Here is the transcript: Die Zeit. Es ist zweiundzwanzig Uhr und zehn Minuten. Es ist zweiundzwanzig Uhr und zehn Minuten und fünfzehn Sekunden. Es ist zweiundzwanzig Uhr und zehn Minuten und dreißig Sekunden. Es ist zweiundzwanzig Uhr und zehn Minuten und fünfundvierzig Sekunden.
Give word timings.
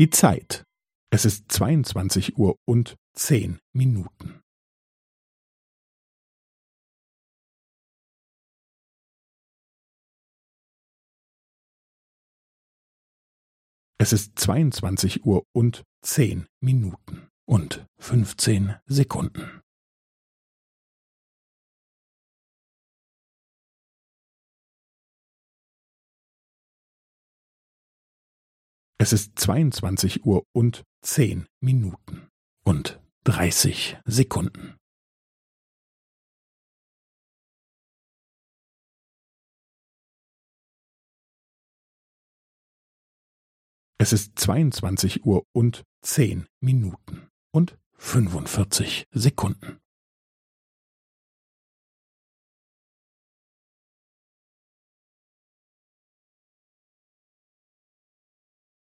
Die 0.00 0.08
Zeit. 0.08 0.64
Es 1.12 1.26
ist 1.26 1.52
zweiundzwanzig 1.52 2.38
Uhr 2.38 2.56
und 2.66 2.96
zehn 3.14 3.58
Minuten. 3.74 4.40
Es 13.98 14.14
ist 14.14 14.38
zweiundzwanzig 14.38 15.26
Uhr 15.26 15.44
und 15.52 15.84
zehn 16.02 16.46
Minuten 16.62 17.28
und 17.46 17.84
fünfzehn 17.98 18.76
Sekunden. 18.86 19.59
Es 29.02 29.14
ist 29.14 29.38
zweiundzwanzig 29.38 30.26
Uhr 30.26 30.44
und 30.52 30.84
zehn 31.00 31.46
Minuten 31.60 32.28
und 32.64 33.00
dreißig 33.24 33.96
Sekunden. 34.04 34.76
Es 43.96 44.12
ist 44.12 44.38
zweiundzwanzig 44.38 45.24
Uhr 45.24 45.46
und 45.52 45.82
zehn 46.02 46.46
Minuten 46.60 47.30
und 47.54 47.78
fünfundvierzig 47.96 49.04
Sekunden. 49.12 49.79